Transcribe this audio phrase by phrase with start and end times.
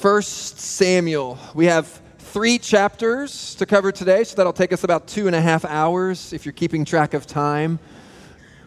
[0.00, 1.38] First Samuel.
[1.52, 5.42] We have three chapters to cover today, so that'll take us about two and a
[5.42, 7.78] half hours if you're keeping track of time.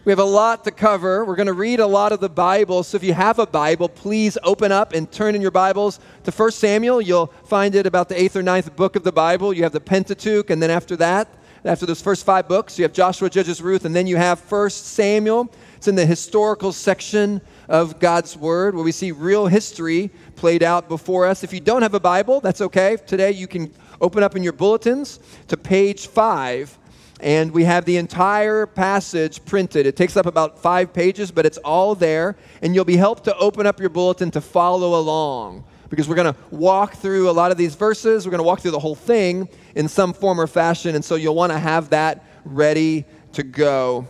[0.05, 1.25] We have a lot to cover.
[1.25, 2.83] We're going to read a lot of the Bible.
[2.83, 6.31] So if you have a Bible, please open up and turn in your Bibles to
[6.31, 7.01] 1 Samuel.
[7.01, 9.53] You'll find it about the eighth or ninth book of the Bible.
[9.53, 11.27] You have the Pentateuch, and then after that,
[11.65, 14.69] after those first five books, you have Joshua, Judges, Ruth, and then you have 1
[14.69, 15.49] Samuel.
[15.77, 20.11] It's in the historical section of God's Word where we see real history
[20.43, 21.41] played out before us.
[21.41, 22.97] If you don't have a Bible, that's okay.
[23.07, 26.77] Today you can open up in your bulletins to page five,
[27.21, 29.85] and we have the entire passage printed.
[29.85, 33.37] It takes up about five pages, but it's all there, and you'll be helped to
[33.37, 37.51] open up your bulletin to follow along because we're going to walk through a lot
[37.51, 38.25] of these verses.
[38.25, 41.15] We're going to walk through the whole thing in some form or fashion, and so
[41.15, 44.09] you'll want to have that ready to go.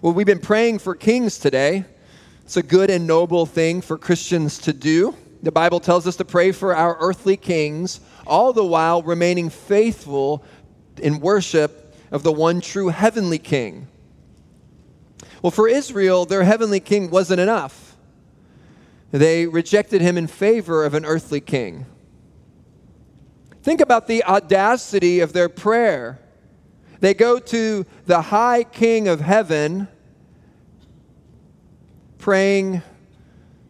[0.00, 1.84] Well, we've been praying for kings today.
[2.44, 5.16] It's a good and noble thing for Christians to do.
[5.42, 10.44] The Bible tells us to pray for our earthly kings, all the while remaining faithful
[10.98, 13.88] in worship of the one true heavenly king.
[15.42, 17.96] Well, for Israel, their heavenly king wasn't enough.
[19.10, 21.86] They rejected him in favor of an earthly king.
[23.62, 26.18] Think about the audacity of their prayer.
[27.00, 29.88] They go to the high king of heaven
[32.22, 32.80] praying,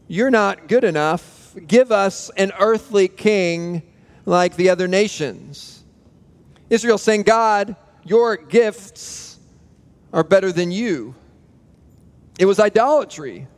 [0.08, 1.56] You're not good enough.
[1.66, 3.82] Give us an earthly king
[4.26, 5.82] like the other nations.
[6.68, 9.38] Israel saying, God, your gifts
[10.12, 11.14] are better than you.
[12.38, 13.48] It was idolatry.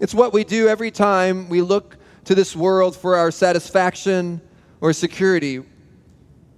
[0.00, 4.42] It's what we do every time we look to this world for our satisfaction
[4.82, 5.62] or security.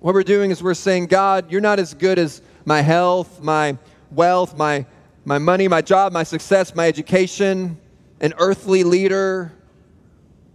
[0.01, 3.79] What we're doing is we're saying, God, you're not as good as my health, my
[4.11, 4.85] wealth, my
[5.25, 7.79] my money, my job, my success, my education,
[8.21, 9.53] an earthly leader,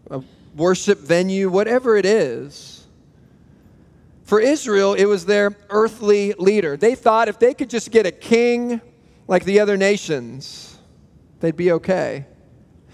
[0.09, 0.21] a
[0.55, 2.85] worship venue, whatever it is.
[4.23, 6.75] For Israel, it was their earthly leader.
[6.75, 8.81] They thought if they could just get a king
[9.27, 10.77] like the other nations,
[11.39, 12.25] they'd be okay.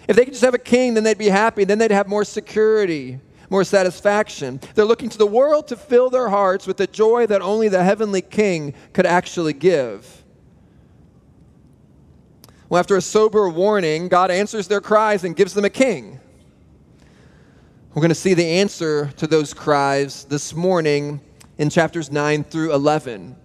[0.07, 1.63] If they could just have a king, then they'd be happy.
[1.63, 3.19] Then they'd have more security,
[3.49, 4.59] more satisfaction.
[4.75, 7.83] They're looking to the world to fill their hearts with the joy that only the
[7.83, 10.22] heavenly king could actually give.
[12.73, 16.19] Well, after a sober warning, God answers their cries and gives them a king.
[17.93, 21.21] We're going to see the answer to those cries this morning
[21.59, 23.35] in chapters 9 through 11.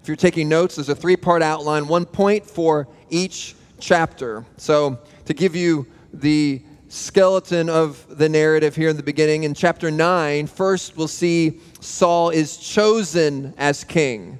[0.00, 4.46] If you're taking notes, there's a three part outline, one point for each chapter.
[4.56, 9.90] So, to give you the skeleton of the narrative here in the beginning, in chapter
[9.90, 14.38] 9, first we'll see Saul is chosen as king.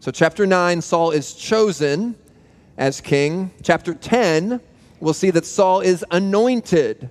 [0.00, 2.14] So, chapter 9, Saul is chosen
[2.76, 3.50] as king.
[3.62, 4.60] Chapter 10,
[5.00, 7.10] we'll see that Saul is anointed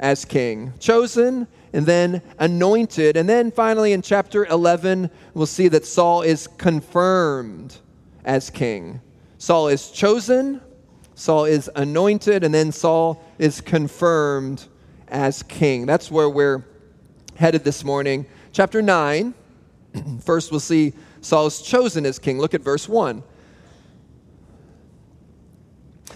[0.00, 3.16] as king, chosen and then anointed.
[3.16, 7.76] And then finally in chapter 11, we'll see that Saul is confirmed
[8.24, 9.00] as king.
[9.38, 10.60] Saul is chosen,
[11.14, 14.66] Saul is anointed, and then Saul is confirmed
[15.08, 15.86] as king.
[15.86, 16.64] That's where we're
[17.36, 18.26] headed this morning.
[18.52, 19.34] Chapter 9,
[20.20, 22.38] first we'll see Saul is chosen as king.
[22.38, 23.22] Look at verse 1.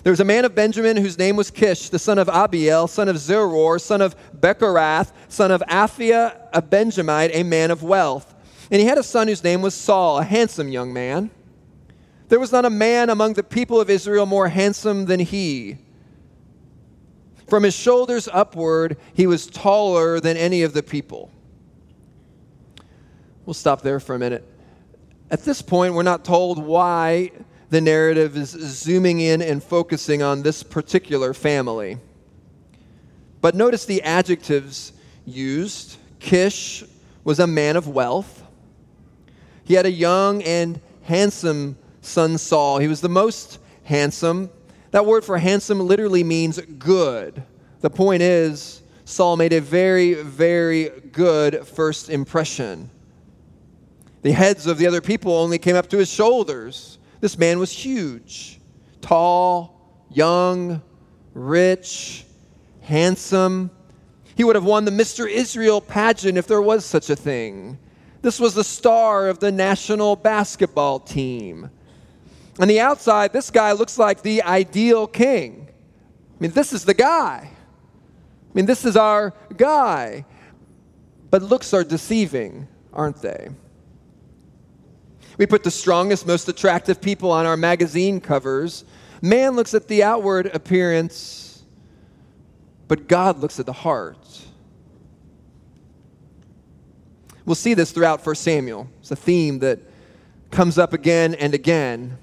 [0.02, 3.08] There was a man of Benjamin whose name was Kish, the son of Abiel, son
[3.08, 8.34] of Zeror, son of Bechorath, son of Aphiah, a Benjamite, a man of wealth.
[8.70, 11.30] And he had a son whose name was Saul, a handsome young man.
[12.28, 15.78] There was not a man among the people of Israel more handsome than he.
[17.46, 21.30] From his shoulders upward, he was taller than any of the people.
[23.44, 24.48] We'll stop there for a minute.
[25.30, 27.30] At this point, we're not told why
[27.72, 31.96] the narrative is zooming in and focusing on this particular family.
[33.40, 34.92] But notice the adjectives
[35.24, 35.96] used.
[36.20, 36.84] Kish
[37.24, 38.42] was a man of wealth.
[39.64, 42.76] He had a young and handsome son, Saul.
[42.76, 44.50] He was the most handsome.
[44.90, 47.42] That word for handsome literally means good.
[47.80, 52.90] The point is, Saul made a very, very good first impression.
[54.20, 56.98] The heads of the other people only came up to his shoulders.
[57.22, 58.58] This man was huge,
[59.00, 59.80] tall,
[60.10, 60.82] young,
[61.34, 62.24] rich,
[62.80, 63.70] handsome.
[64.34, 65.30] He would have won the Mr.
[65.30, 67.78] Israel pageant if there was such a thing.
[68.22, 71.70] This was the star of the national basketball team.
[72.58, 75.68] On the outside, this guy looks like the ideal king.
[75.68, 77.48] I mean, this is the guy.
[77.48, 80.24] I mean, this is our guy.
[81.30, 83.50] But looks are deceiving, aren't they?
[85.42, 88.84] We put the strongest, most attractive people on our magazine covers.
[89.20, 91.64] Man looks at the outward appearance,
[92.86, 94.40] but God looks at the heart.
[97.44, 98.86] We'll see this throughout 1 Samuel.
[99.00, 99.80] It's a theme that
[100.52, 102.18] comes up again and again.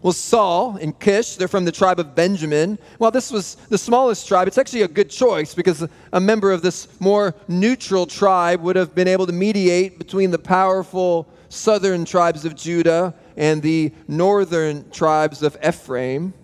[0.00, 2.78] Well, Saul and Kish, they're from the tribe of Benjamin.
[2.98, 4.48] Well, this was the smallest tribe.
[4.48, 8.94] It's actually a good choice because a member of this more neutral tribe would have
[8.94, 15.42] been able to mediate between the powerful southern tribes of Judah and the northern tribes
[15.42, 16.34] of Ephraim.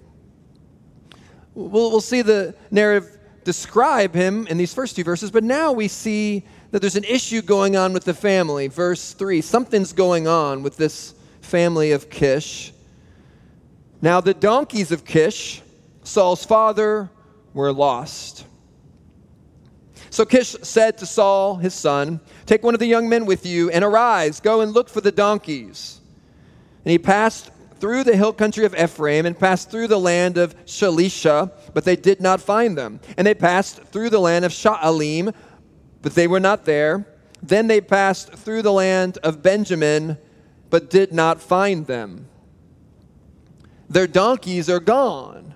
[1.54, 5.86] We'll, we'll see the narrative describe him in these first two verses, but now we
[5.86, 8.66] see that there's an issue going on with the family.
[8.68, 12.72] Verse 3 something's going on with this family of Kish.
[14.02, 15.62] Now, the donkeys of Kish,
[16.02, 17.10] Saul's father,
[17.52, 18.44] were lost.
[20.14, 23.68] So Kish said to Saul, his son, Take one of the young men with you
[23.70, 26.00] and arise, go and look for the donkeys.
[26.84, 27.50] And he passed
[27.80, 31.96] through the hill country of Ephraim and passed through the land of Shalisha, but they
[31.96, 33.00] did not find them.
[33.16, 35.34] And they passed through the land of Sha'alim,
[36.00, 37.08] but they were not there.
[37.42, 40.16] Then they passed through the land of Benjamin,
[40.70, 42.28] but did not find them
[43.90, 45.54] their donkeys are gone.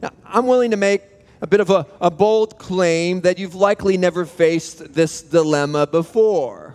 [0.00, 1.02] Now, I'm willing to make
[1.40, 6.74] a bit of a, a bold claim that you've likely never faced this dilemma before.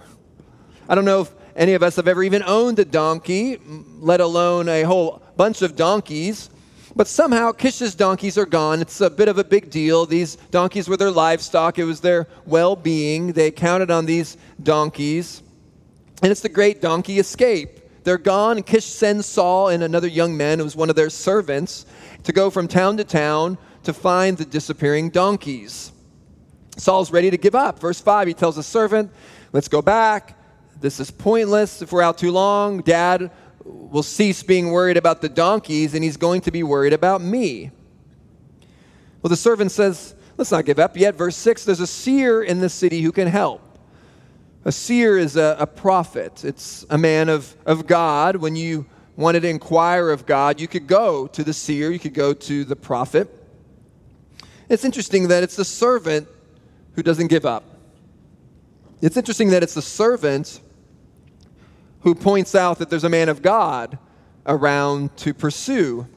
[0.87, 3.57] I don't know if any of us have ever even owned a donkey,
[3.99, 6.49] let alone a whole bunch of donkeys.
[6.95, 8.81] But somehow Kish's donkeys are gone.
[8.81, 10.05] It's a bit of a big deal.
[10.05, 13.33] These donkeys were their livestock, it was their well being.
[13.33, 15.41] They counted on these donkeys.
[16.21, 17.79] And it's the great donkey escape.
[18.03, 21.85] They're gone, Kish sends Saul and another young man who was one of their servants
[22.23, 25.91] to go from town to town to find the disappearing donkeys.
[26.77, 27.79] Saul's ready to give up.
[27.79, 29.11] Verse 5, he tells the servant,
[29.53, 30.37] Let's go back.
[30.79, 31.81] This is pointless.
[31.81, 33.31] If we're out too long, dad
[33.65, 37.71] will cease being worried about the donkeys and he's going to be worried about me.
[39.21, 41.15] Well, the servant says, Let's not give up yet.
[41.15, 43.61] Verse 6 There's a seer in the city who can help.
[44.63, 48.35] A seer is a, a prophet, it's a man of, of God.
[48.37, 48.85] When you
[49.15, 52.63] wanted to inquire of God, you could go to the seer, you could go to
[52.63, 53.40] the prophet.
[54.71, 56.29] It's interesting that it's the servant
[56.93, 57.65] who doesn't give up.
[59.01, 60.61] It's interesting that it's the servant
[62.03, 63.99] who points out that there's a man of God
[64.45, 66.07] around to pursue.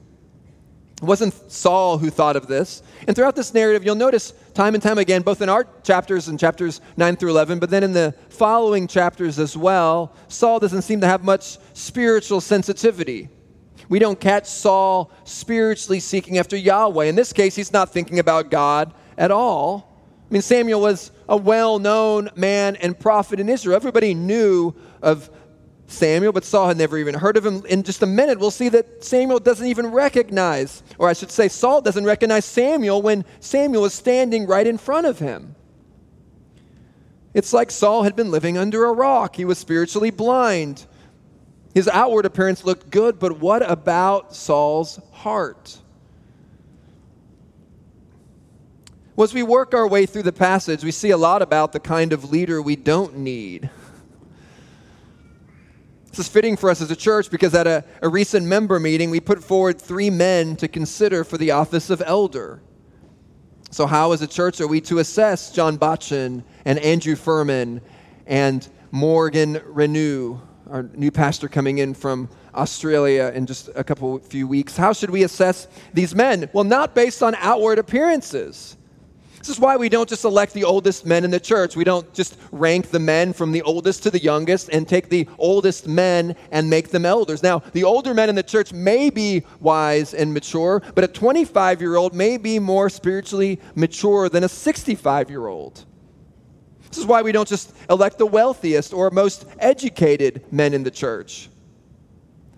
[0.98, 2.84] It wasn't Saul who thought of this.
[3.08, 6.38] And throughout this narrative, you'll notice time and time again, both in our chapters and
[6.38, 11.00] chapters 9 through 11, but then in the following chapters as well, Saul doesn't seem
[11.00, 13.30] to have much spiritual sensitivity.
[13.88, 17.04] We don't catch Saul spiritually seeking after Yahweh.
[17.06, 19.90] In this case, he's not thinking about God at all.
[20.30, 23.76] I mean, Samuel was a well known man and prophet in Israel.
[23.76, 25.30] Everybody knew of
[25.86, 27.64] Samuel, but Saul had never even heard of him.
[27.66, 31.48] In just a minute, we'll see that Samuel doesn't even recognize, or I should say,
[31.48, 35.54] Saul doesn't recognize Samuel when Samuel is standing right in front of him.
[37.34, 39.36] It's like Saul had been living under a rock.
[39.36, 40.86] He was spiritually blind.
[41.74, 45.76] His outward appearance looked good, but what about Saul's heart?
[49.16, 51.80] Well, as we work our way through the passage, we see a lot about the
[51.80, 53.70] kind of leader we don't need.
[56.10, 59.10] This is fitting for us as a church because at a, a recent member meeting,
[59.10, 62.60] we put forward three men to consider for the office of elder.
[63.72, 67.80] So, how as a church are we to assess John Botchin and Andrew Furman
[68.28, 70.40] and Morgan Renew,
[70.70, 74.76] our new pastor coming in from Australia in just a couple few weeks?
[74.76, 76.48] How should we assess these men?
[76.52, 78.76] Well, not based on outward appearances.
[79.44, 81.76] This is why we don't just elect the oldest men in the church.
[81.76, 85.28] We don't just rank the men from the oldest to the youngest and take the
[85.36, 87.42] oldest men and make them elders.
[87.42, 91.82] Now, the older men in the church may be wise and mature, but a 25
[91.82, 95.84] year old may be more spiritually mature than a 65 year old.
[96.94, 100.92] This is why we don't just elect the wealthiest or most educated men in the
[100.92, 101.48] church.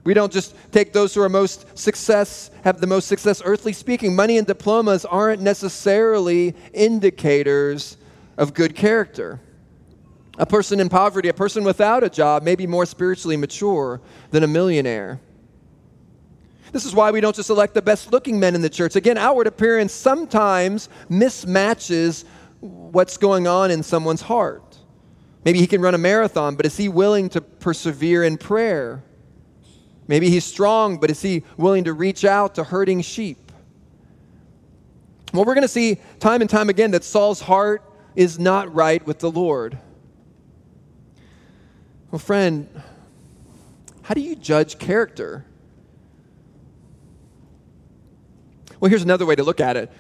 [0.05, 4.15] We don't just take those who are most success, have the most success earthly speaking.
[4.15, 7.97] Money and diplomas aren't necessarily indicators
[8.37, 9.41] of good character.
[10.37, 14.03] A person in poverty, a person without a job, may be more spiritually mature
[14.33, 15.19] than a millionaire.
[16.73, 18.97] This is why we don't just elect the best looking men in the church.
[18.97, 22.27] Again, outward appearance sometimes mismatches
[22.61, 24.79] what's going on in someone's heart.
[25.45, 29.05] Maybe he can run a marathon, but is he willing to persevere in prayer?
[30.09, 33.53] Maybe he's strong, but is he willing to reach out to hurting sheep?
[35.33, 37.83] Well, we're going to see time and time again that Saul's heart
[38.15, 39.79] is not right with the Lord.
[42.11, 42.69] Well, friend,
[44.03, 45.45] how do you judge character?
[48.81, 49.91] Well, here's another way to look at it.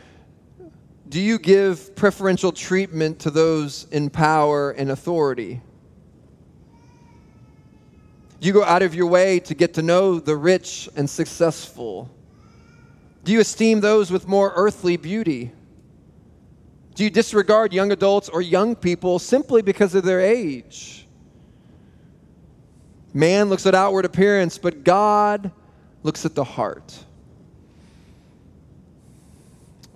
[1.08, 5.60] Do you give preferential treatment to those in power and authority?
[8.40, 12.10] Do you go out of your way to get to know the rich and successful?
[13.24, 15.52] Do you esteem those with more earthly beauty?
[16.94, 21.06] Do you disregard young adults or young people simply because of their age?
[23.12, 25.50] Man looks at outward appearance, but God
[26.02, 26.98] looks at the heart.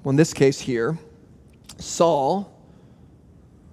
[0.02, 0.98] Well, in this case here,
[1.78, 2.50] Saul,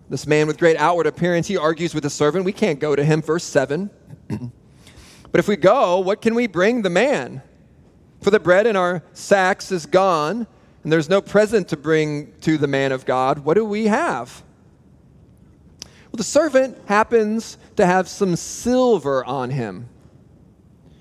[0.09, 2.43] this man with great outward appearance, he argues with the servant.
[2.43, 3.89] We can't go to him, verse 7.
[4.27, 7.41] but if we go, what can we bring the man?
[8.21, 10.47] For the bread in our sacks is gone,
[10.83, 13.39] and there's no present to bring to the man of God.
[13.39, 14.43] What do we have?
[15.83, 19.87] Well, the servant happens to have some silver on him.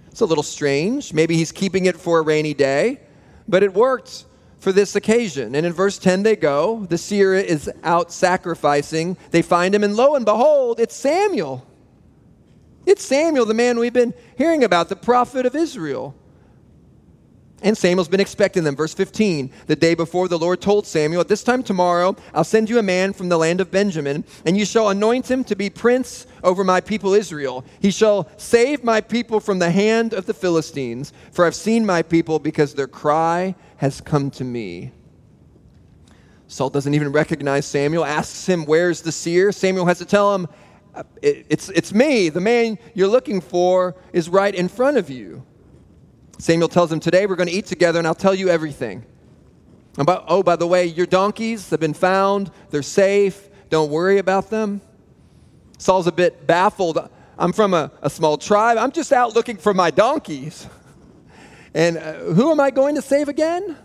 [0.09, 1.13] It's a little strange.
[1.13, 3.01] Maybe he's keeping it for a rainy day,
[3.49, 4.25] but it worked
[4.67, 5.55] for this occasion.
[5.55, 6.87] And in verse 10, they go.
[6.87, 9.17] The seer is out sacrificing.
[9.31, 11.65] They find him, and lo and behold, it's Samuel.
[12.85, 16.17] It's Samuel, the man we've been hearing about, the prophet of Israel.
[17.63, 18.77] And Samuel's been expecting them.
[18.77, 22.69] Verse 15 The day before the Lord told Samuel, At this time tomorrow I'll send
[22.69, 25.71] you a man from the land of Benjamin, and you shall anoint him to be
[25.71, 27.65] prince over my people Israel.
[27.81, 32.03] He shall save my people from the hand of the Philistines, for I've seen my
[32.03, 34.93] people because their cry has come to me.
[36.49, 39.51] Saul doesn't even recognize Samuel, asks him, Where's the seer?
[39.51, 40.47] Samuel has to tell him,
[41.23, 42.29] It's, it's me.
[42.29, 45.43] The man you're looking for is right in front of you.
[46.39, 49.05] Samuel tells him, Today we're going to eat together and I'll tell you everything.
[49.99, 52.51] Oh, by the way, your donkeys have been found.
[52.71, 53.49] They're safe.
[53.71, 54.83] Don't worry about them.
[55.79, 56.99] Saul's a bit baffled.
[57.39, 58.79] I'm from a, a small tribe.
[58.79, 60.67] I'm just out looking for my donkeys.
[61.75, 63.77] And uh, who am I going to save again?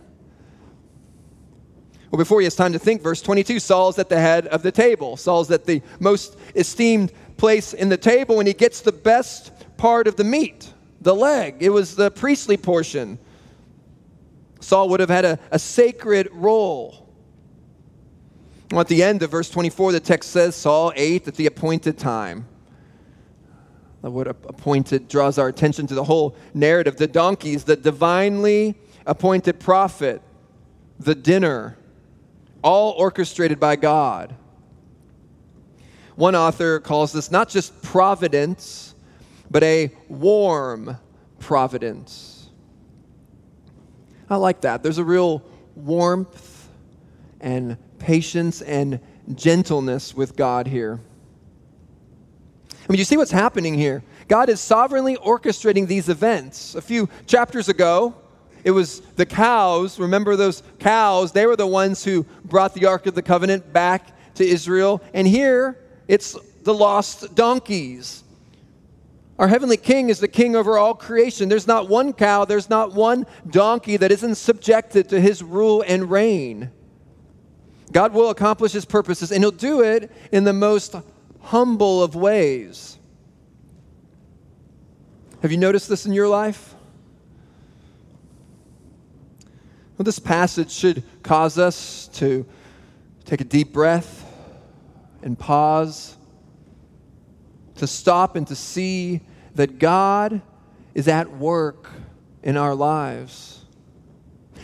[2.10, 4.72] Well, before he has time to think, verse 22 Saul's at the head of the
[4.72, 5.17] table.
[5.17, 10.08] Saul's at the most esteemed place in the table, and he gets the best part
[10.08, 11.58] of the meat the leg.
[11.60, 13.17] It was the priestly portion.
[14.60, 17.10] Saul would have had a, a sacred role.
[18.72, 22.48] At the end of verse 24, the text says Saul ate at the appointed time.
[24.01, 26.96] The word appointed draws our attention to the whole narrative.
[26.98, 30.22] The donkeys, the divinely appointed prophet,
[31.00, 31.77] the dinner,
[32.63, 34.36] all orchestrated by God.
[36.15, 38.90] One author calls this not just providence,
[39.51, 40.98] but a warm
[41.39, 42.50] providence.
[44.29, 44.81] I like that.
[44.81, 45.43] There's a real
[45.75, 46.70] warmth
[47.41, 49.01] and patience and
[49.36, 51.01] gentleness with God here.
[52.74, 54.03] I mean, you see what's happening here?
[54.29, 56.75] God is sovereignly orchestrating these events.
[56.75, 58.15] A few chapters ago,
[58.63, 60.00] it was the cows.
[60.00, 61.34] Remember those cows?
[61.34, 65.01] They were the ones who brought the Ark of the Covenant back to Israel.
[65.13, 65.77] And here,
[66.08, 68.24] it's the lost donkeys.
[69.41, 71.50] Our heavenly king is the king over all creation.
[71.50, 76.12] There's not one cow, there's not one donkey that isn't subjected to his rule and
[76.12, 76.69] reign.
[77.91, 80.95] God will accomplish his purposes, and he'll do it in the most
[81.39, 83.00] humble of ways.
[85.41, 86.75] Have you noticed this in your life?
[89.98, 92.45] Well, this passage should cause us to
[93.25, 94.24] take a deep breath
[95.24, 96.15] and pause,
[97.77, 99.21] to stop and to see
[99.55, 100.41] that God
[100.93, 101.89] is at work
[102.43, 103.65] in our lives.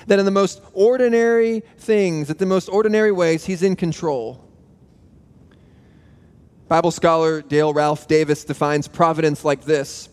[0.07, 4.43] That in the most ordinary things, at the most ordinary ways, He's in control.
[6.67, 10.09] Bible scholar Dale Ralph Davis defines providence like this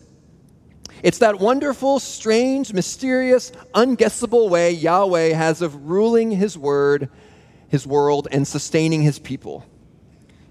[1.03, 7.09] It's that wonderful, strange, mysterious, unguessable way Yahweh has of ruling His word,
[7.69, 9.65] His world, and sustaining His people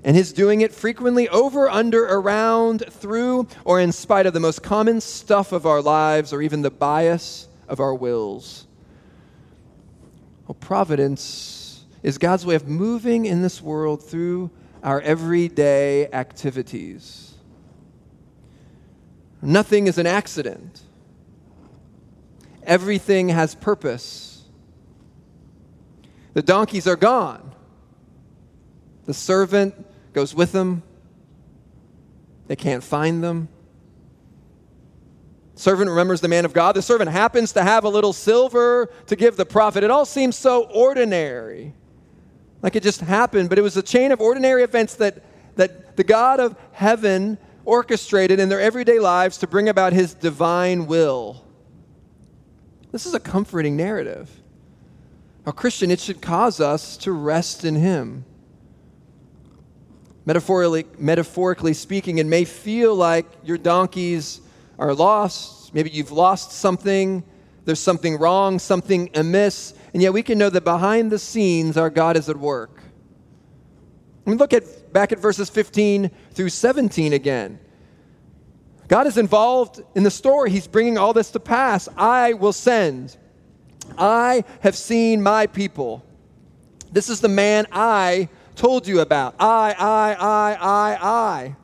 [0.05, 4.63] and his doing it frequently over, under, around, through, or in spite of the most
[4.63, 8.67] common stuff of our lives or even the bias of our wills.
[10.47, 14.51] Well, providence is God's way of moving in this world through
[14.83, 17.33] our everyday activities.
[19.41, 20.83] Nothing is an accident.
[22.63, 24.43] Everything has purpose.
[26.35, 27.55] The donkeys are gone.
[29.07, 30.83] The servant goes with them.
[32.47, 33.49] They can't find them.
[35.57, 36.75] Servant remembers the man of God.
[36.75, 39.85] The servant happens to have a little silver to give the prophet.
[39.85, 41.75] It all seems so ordinary,
[42.63, 45.23] like it just happened, but it was a chain of ordinary events that,
[45.57, 50.87] that the God of heaven orchestrated in their everyday lives to bring about his divine
[50.87, 51.45] will.
[52.95, 54.31] This is a comforting narrative.
[55.47, 58.25] A Christian, it should cause us to rest in Him.
[60.27, 64.41] Metaphorically, metaphorically speaking, it may feel like your donkeys
[64.79, 65.75] are lost.
[65.75, 67.23] Maybe you've lost something,
[67.65, 71.91] there's something wrong, something amiss, and yet we can know that behind the scenes, our
[71.91, 72.83] God is at work.
[74.27, 77.59] I mean, look at back at verses 15 through 17 again.
[78.89, 80.51] God is involved in the story.
[80.51, 81.89] He's bringing all this to pass.
[81.97, 83.17] I will send.
[83.99, 86.05] I have seen my people.
[86.93, 89.35] This is the man I told you about.
[89.39, 91.57] I, I, I, I, I.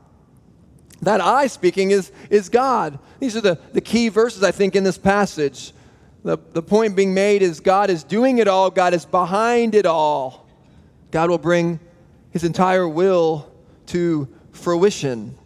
[1.02, 2.98] That I speaking is, is God.
[3.20, 5.72] These are the, the key verses, I think, in this passage.
[6.24, 9.86] The, the point being made is God is doing it all, God is behind it
[9.86, 10.46] all.
[11.10, 11.80] God will bring
[12.30, 13.50] his entire will
[13.86, 15.36] to fruition.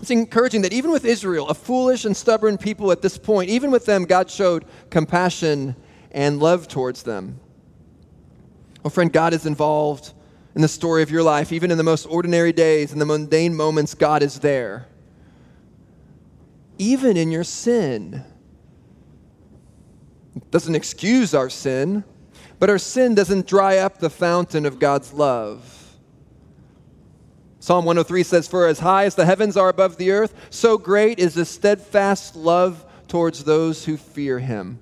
[0.00, 3.70] It's encouraging that even with Israel, a foolish and stubborn people at this point, even
[3.70, 5.76] with them, God showed compassion
[6.12, 7.38] and love towards them.
[8.82, 10.12] Well, friend, God is involved
[10.54, 13.54] in the story of your life, even in the most ordinary days, in the mundane
[13.54, 14.86] moments, God is there.
[16.78, 18.24] Even in your sin.
[20.34, 22.04] It doesn't excuse our sin,
[22.58, 25.76] but our sin doesn't dry up the fountain of God's love.
[27.60, 31.18] Psalm 103 says, For as high as the heavens are above the earth, so great
[31.18, 34.78] is the steadfast love towards those who fear him.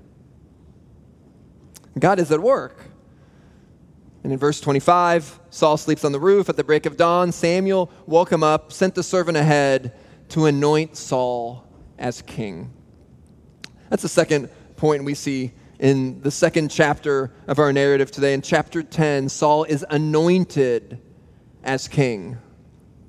[1.98, 2.87] God is at work.
[4.28, 6.50] And in verse 25, Saul sleeps on the roof.
[6.50, 9.94] At the break of dawn, Samuel woke him up, sent the servant ahead
[10.28, 11.66] to anoint Saul
[11.98, 12.70] as king.
[13.88, 18.34] That's the second point we see in the second chapter of our narrative today.
[18.34, 21.00] In chapter 10, Saul is anointed
[21.64, 22.36] as king.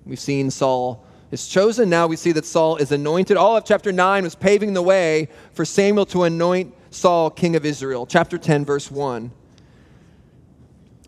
[0.05, 1.89] We've seen Saul is chosen.
[1.89, 3.35] Now we see that Saul is anointed.
[3.35, 7.65] All of chapter 9 was paving the way for Samuel to anoint Saul king of
[7.65, 8.05] Israel.
[8.05, 9.33] Chapter 10, verse 1.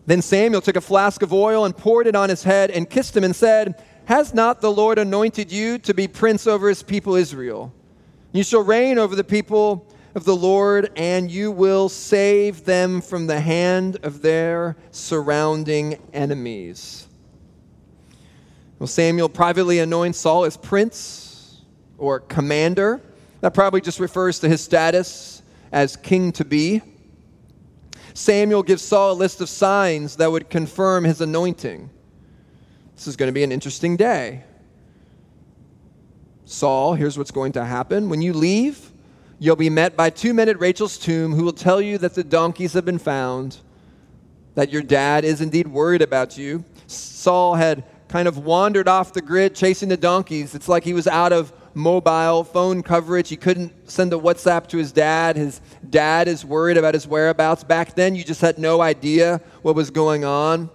[0.06, 3.16] Then Samuel took a flask of oil and poured it on his head and kissed
[3.16, 7.14] him and said, Has not the Lord anointed you to be prince over his people
[7.14, 7.72] Israel?
[8.32, 13.26] You shall reign over the people of the Lord, and you will save them from
[13.26, 17.06] the hand of their surrounding enemies.
[18.78, 21.62] Well, Samuel privately anoints Saul as prince
[21.96, 23.00] or commander.
[23.40, 26.82] That probably just refers to his status as king to be.
[28.14, 31.90] Samuel gives Saul a list of signs that would confirm his anointing.
[32.94, 34.44] This is going to be an interesting day.
[36.44, 38.08] Saul, here's what's going to happen.
[38.08, 38.92] When you leave,
[39.38, 42.24] you'll be met by two men at Rachel's tomb who will tell you that the
[42.24, 43.58] donkeys have been found,
[44.54, 46.64] that your dad is indeed worried about you.
[46.86, 50.54] Saul had kind of wandered off the grid chasing the donkeys.
[50.54, 53.28] It's like he was out of mobile phone coverage.
[53.28, 55.36] He couldn't send a WhatsApp to his dad.
[55.36, 57.64] His dad is worried about his whereabouts.
[57.64, 60.70] Back then, you just had no idea what was going on.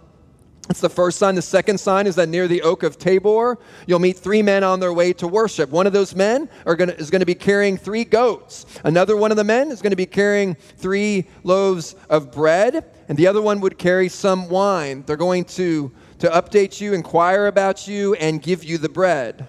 [0.67, 1.35] That's the first sign.
[1.35, 4.81] The second sign is that near the oak of Tabor, you'll meet three men on
[4.81, 5.69] their way to worship.
[5.69, 8.65] One of those men gonna, is going to be carrying three goats.
[8.83, 13.17] Another one of the men is going to be carrying three loaves of bread, and
[13.17, 15.03] the other one would carry some wine.
[15.05, 19.47] They're going to to update you, inquire about you, and give you the bread.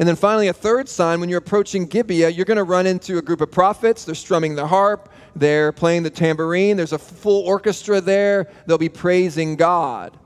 [0.00, 3.18] And then finally, a third sign when you're approaching Gibeah, you're going to run into
[3.18, 4.06] a group of prophets.
[4.06, 8.50] They're strumming the harp, they're playing the tambourine, there's a full orchestra there.
[8.64, 10.16] They'll be praising God.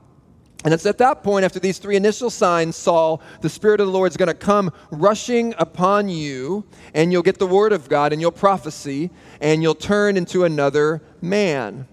[0.63, 3.91] And it's at that point, after these three initial signs, Saul, the Spirit of the
[3.91, 8.13] Lord is going to come rushing upon you, and you'll get the word of God,
[8.13, 9.11] and you'll prophecy,
[9.41, 11.85] and you'll turn into another man.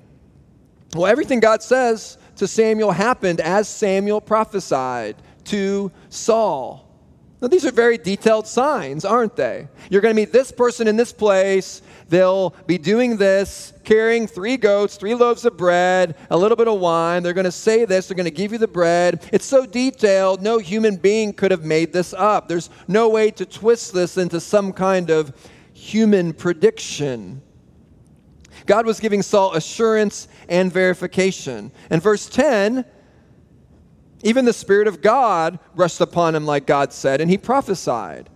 [0.95, 5.16] Well, everything God says to Samuel happened as Samuel prophesied
[5.47, 6.91] to Saul.
[7.42, 9.66] Now, these are very detailed signs, aren't they?
[9.90, 11.83] You're going to meet this person in this place.
[12.09, 16.78] They'll be doing this, carrying three goats, three loaves of bread, a little bit of
[16.78, 17.24] wine.
[17.24, 18.07] They're going to say this.
[18.07, 19.28] They're going to give you the bread.
[19.33, 22.46] It's so detailed, no human being could have made this up.
[22.46, 25.33] There's no way to twist this into some kind of
[25.72, 27.42] human prediction.
[28.66, 31.72] God was giving Saul assurance and verification.
[31.90, 32.85] And verse 10
[34.22, 38.28] even the Spirit of God rushed upon him, like God said, and he prophesied.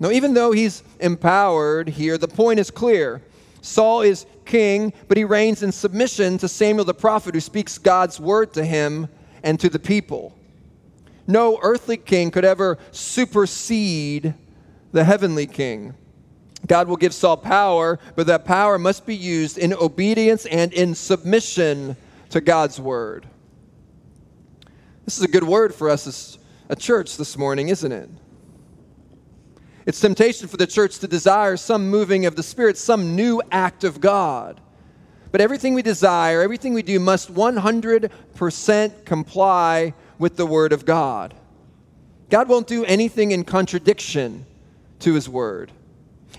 [0.00, 3.22] Now, even though he's empowered here, the point is clear.
[3.60, 8.20] Saul is king, but he reigns in submission to Samuel the prophet, who speaks God's
[8.20, 9.08] word to him
[9.42, 10.36] and to the people.
[11.26, 14.34] No earthly king could ever supersede
[14.92, 15.94] the heavenly king.
[16.66, 20.94] God will give Saul power, but that power must be used in obedience and in
[20.94, 21.96] submission
[22.30, 23.26] to God's word.
[25.08, 28.10] This is a good word for us as a church this morning, isn't it?
[29.86, 33.84] It's temptation for the church to desire some moving of the Spirit, some new act
[33.84, 34.60] of God.
[35.32, 41.32] But everything we desire, everything we do must 100% comply with the Word of God.
[42.28, 44.44] God won't do anything in contradiction
[44.98, 45.72] to His Word.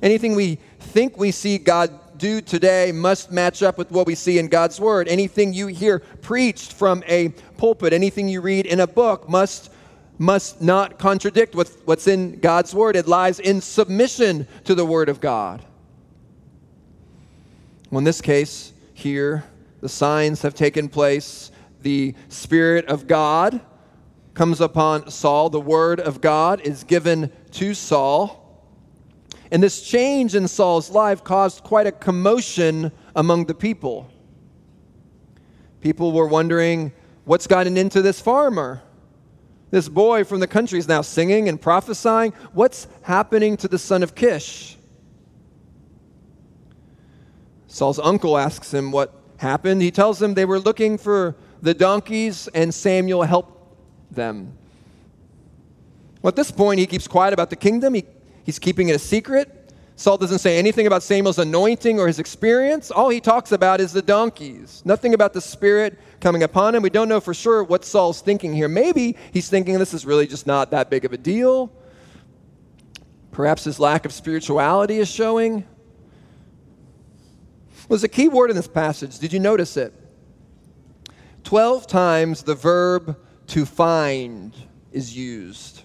[0.03, 4.37] Anything we think we see God do today must match up with what we see
[4.37, 5.07] in God's Word.
[5.07, 9.71] Anything you hear preached from a pulpit, anything you read in a book must,
[10.19, 12.95] must not contradict with what's in God's Word.
[12.95, 15.65] It lies in submission to the Word of God.
[17.89, 19.45] Well, in this case, here,
[19.81, 21.51] the signs have taken place.
[21.81, 23.61] The Spirit of God
[24.33, 25.49] comes upon Saul.
[25.49, 28.38] The Word of God is given to Saul.
[29.51, 34.09] And this change in Saul's life caused quite a commotion among the people.
[35.81, 36.91] People were wondering
[37.25, 38.81] what's gotten into this farmer?
[39.71, 42.33] This boy from the country is now singing and prophesying.
[42.53, 44.77] What's happening to the son of Kish?
[47.67, 49.81] Saul's uncle asks him what happened.
[49.81, 53.55] He tells him they were looking for the donkeys and Samuel helped
[54.11, 54.53] them.
[56.21, 57.93] Well, at this point, he keeps quiet about the kingdom.
[57.93, 58.05] He,
[58.49, 59.71] he's keeping it a secret.
[59.95, 62.89] Saul doesn't say anything about Samuel's anointing or his experience.
[62.89, 64.81] All he talks about is the donkeys.
[64.85, 66.81] Nothing about the Spirit coming upon him.
[66.81, 68.67] We don't know for sure what Saul's thinking here.
[68.67, 71.71] Maybe he's thinking this is really just not that big of a deal.
[73.31, 75.63] Perhaps his lack of spirituality is showing.
[77.87, 79.19] Was a key word in this passage.
[79.19, 79.93] Did you notice it?
[81.43, 84.55] 12 times the verb to find
[84.91, 85.83] is used.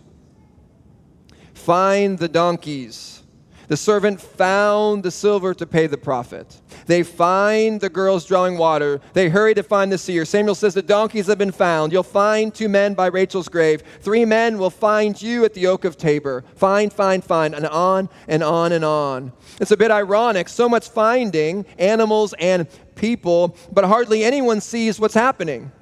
[1.65, 3.23] Find the donkeys.
[3.69, 6.61] The servant found the silver to pay the prophet.
[6.85, 9.01] They find the girls drawing water.
[9.15, 10.27] They hurry to find the seer.
[10.27, 11.91] Samuel says, The donkeys have been found.
[11.91, 13.83] You'll find two men by Rachel's grave.
[14.01, 16.45] Three men will find you at the oak of Tabor.
[16.55, 19.33] Find, find, find, and on and on and on.
[19.59, 20.51] It's a bit ironic.
[20.51, 25.73] So much finding animals and people, but hardly anyone sees what's happening.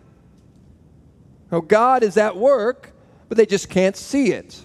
[1.51, 2.93] Oh, God is at work,
[3.29, 4.65] but they just can't see it.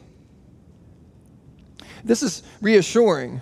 [2.07, 3.41] This is reassuring.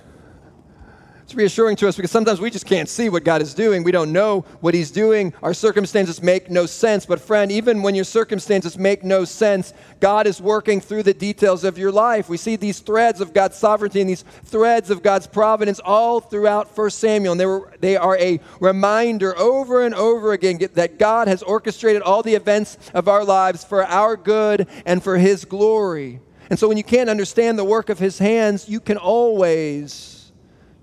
[1.25, 3.83] It's reassuring to us because sometimes we just can't see what God is doing.
[3.83, 5.33] We don't know what He's doing.
[5.41, 7.03] Our circumstances make no sense.
[7.07, 11.63] But, friend, even when your circumstances make no sense, God is working through the details
[11.63, 12.29] of your life.
[12.29, 16.77] We see these threads of God's sovereignty and these threads of God's providence all throughout
[16.77, 17.31] 1 Samuel.
[17.31, 22.03] And they, were, they are a reminder over and over again that God has orchestrated
[22.03, 26.19] all the events of our lives for our good and for His glory.
[26.49, 30.15] And so when you can't understand the work of His hands, you can always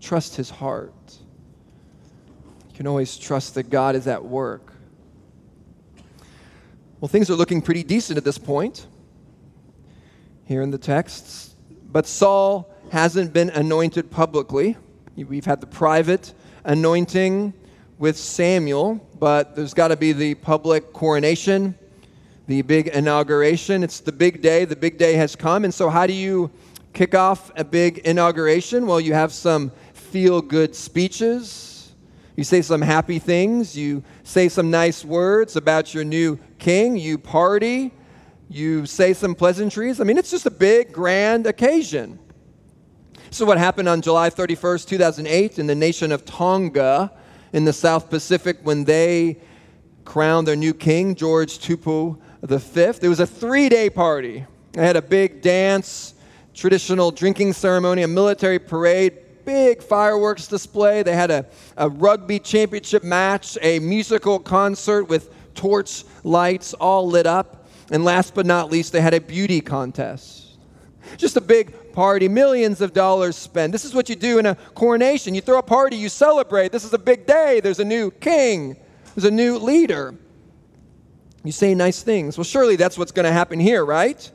[0.02, 0.92] trust his heart.
[2.70, 4.72] You can always trust that God is at work.
[7.00, 8.86] Well, things are looking pretty decent at this point
[10.44, 11.54] here in the texts.
[11.90, 14.76] But Saul hasn't been anointed publicly.
[15.16, 17.54] We've had the private anointing
[17.98, 21.76] with Samuel, but there's got to be the public coronation,
[22.46, 23.82] the big inauguration.
[23.82, 24.64] It's the big day.
[24.64, 25.64] The big day has come.
[25.64, 26.50] And so, how do you
[26.92, 28.86] kick off a big inauguration?
[28.86, 31.92] Well, you have some feel good speeches.
[32.36, 33.76] You say some happy things.
[33.76, 36.96] You say some nice words about your new king.
[36.96, 37.92] You party.
[38.48, 40.00] You say some pleasantries.
[40.00, 42.18] I mean, it's just a big, grand occasion.
[43.30, 47.12] So, what happened on July 31st, 2008, in the nation of Tonga
[47.52, 49.38] in the South Pacific when they
[50.04, 51.58] crowned their new king, George
[52.42, 53.06] Tupou V?
[53.06, 54.44] It was a three day party.
[54.72, 56.14] They had a big dance,
[56.54, 61.02] traditional drinking ceremony, a military parade, big fireworks display.
[61.02, 67.26] They had a, a rugby championship match, a musical concert with torch lights all lit
[67.26, 67.68] up.
[67.90, 70.56] And last but not least, they had a beauty contest.
[71.18, 73.72] Just a big party, millions of dollars spent.
[73.72, 75.34] This is what you do in a coronation.
[75.34, 76.72] You throw a party, you celebrate.
[76.72, 77.60] This is a big day.
[77.60, 78.76] There's a new king,
[79.14, 80.14] there's a new leader.
[81.44, 82.38] You say nice things.
[82.38, 84.30] Well, surely that's what's going to happen here, right?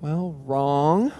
[0.00, 1.12] Well, wrong.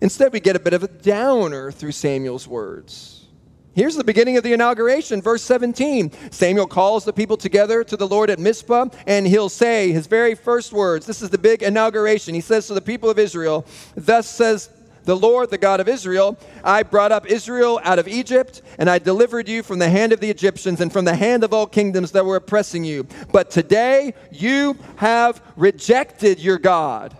[0.00, 3.26] Instead, we get a bit of a downer through Samuel's words.
[3.74, 6.32] Here's the beginning of the inauguration, verse 17.
[6.32, 10.34] Samuel calls the people together to the Lord at Mizpah, and he'll say his very
[10.34, 11.06] first words.
[11.06, 12.34] This is the big inauguration.
[12.34, 13.64] He says to the people of Israel,
[13.94, 14.68] Thus says
[15.08, 18.98] the Lord, the God of Israel, I brought up Israel out of Egypt, and I
[18.98, 22.12] delivered you from the hand of the Egyptians and from the hand of all kingdoms
[22.12, 23.06] that were oppressing you.
[23.32, 27.16] But today you have rejected your God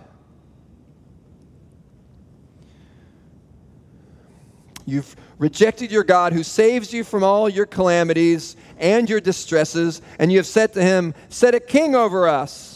[4.89, 10.31] You've rejected your God who saves you from all your calamities and your distresses, and
[10.31, 12.68] you have said to him, Set a king over us.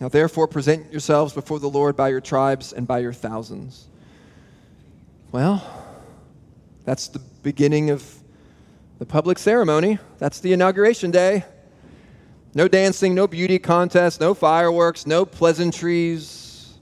[0.00, 3.86] Now, therefore, present yourselves before the Lord by your tribes and by your thousands.
[5.32, 5.62] Well,
[6.84, 8.04] that's the beginning of
[8.98, 9.98] the public ceremony.
[10.18, 11.44] That's the inauguration day.
[12.54, 16.78] No dancing, no beauty contest, no fireworks, no pleasantries.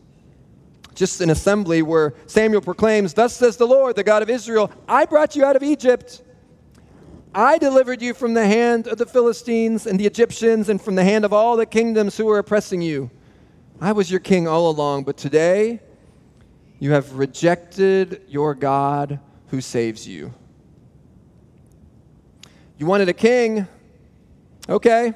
[0.94, 5.06] Just an assembly where Samuel proclaims, Thus says the Lord, the God of Israel, I
[5.06, 6.22] brought you out of Egypt.
[7.36, 11.04] I delivered you from the hand of the Philistines and the Egyptians and from the
[11.04, 13.10] hand of all the kingdoms who were oppressing you.
[13.78, 15.80] I was your king all along, but today
[16.78, 20.32] you have rejected your God who saves you.
[22.78, 23.68] You wanted a king?
[24.66, 25.12] Okay.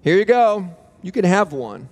[0.00, 0.68] Here you go.
[1.00, 1.88] You can have one.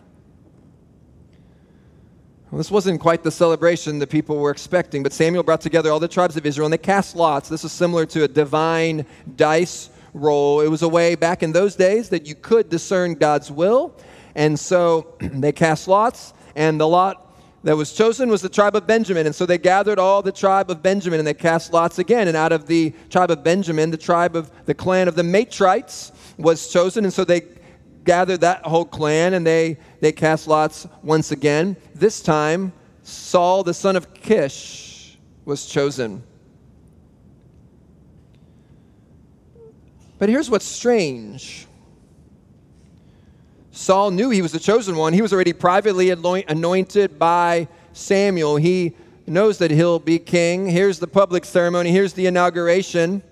[2.55, 5.99] Well, this wasn't quite the celebration that people were expecting, but Samuel brought together all
[5.99, 7.49] the tribes of Israel and they cast lots.
[7.49, 10.61] This is similar to a divine dice roll.
[10.61, 13.97] It was a way back in those days that you could discern God's will.
[14.37, 18.87] And so they cast lots, and the lot that was chosen was the tribe of
[18.87, 19.27] Benjamin.
[19.27, 22.29] And so they gathered all the tribe of Benjamin and they cast lots again.
[22.29, 26.13] And out of the tribe of Benjamin, the tribe of the clan of the Matrites
[26.39, 27.03] was chosen.
[27.05, 27.43] And so they
[28.05, 31.77] gathered that whole clan and they, they cast lots once again.
[31.95, 36.23] This time, Saul, the son of Kish, was chosen.
[40.19, 41.67] But here's what's strange
[43.73, 45.13] Saul knew he was the chosen one.
[45.13, 48.57] He was already privately anointed by Samuel.
[48.57, 48.95] He
[49.27, 50.69] knows that he'll be king.
[50.69, 53.23] Here's the public ceremony, here's the inauguration,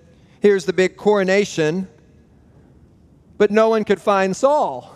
[0.41, 1.87] here's the big coronation
[3.37, 4.92] but no one could find Saul.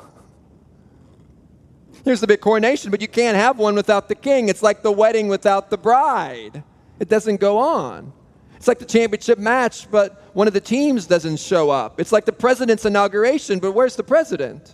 [2.08, 4.48] Here's the big coronation, but you can't have one without the king.
[4.48, 6.64] It's like the wedding without the bride.
[7.02, 8.14] It doesn't go on.
[8.56, 12.00] It's like the championship match, but one of the teams doesn't show up.
[12.00, 14.74] It's like the president's inauguration, but where's the president?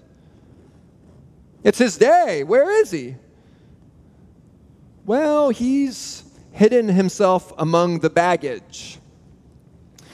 [1.63, 2.43] It's his day.
[2.43, 3.15] Where is he?
[5.03, 8.99] Well, he's hidden himself among the baggage.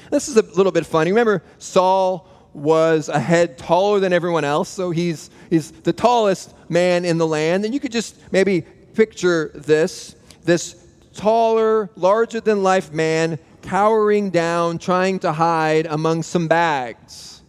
[0.10, 1.12] This is a little bit funny.
[1.12, 7.05] Remember, Saul was a head taller than everyone else, so he's, he's the tallest man
[7.05, 7.65] in the land.
[7.65, 8.62] And you could just maybe
[8.93, 10.75] picture this this
[11.13, 17.41] taller, larger than life man cowering down, trying to hide among some bags.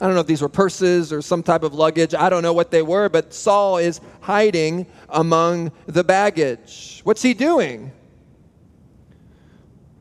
[0.00, 2.14] I don't know if these were purses or some type of luggage.
[2.14, 7.02] I don't know what they were, but Saul is hiding among the baggage.
[7.04, 7.92] What's he doing?